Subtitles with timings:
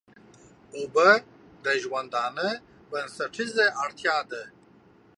[0.77, 1.09] اوبه
[1.65, 2.47] د ژوندانه
[2.89, 4.43] بنسټيزه اړتيا ده.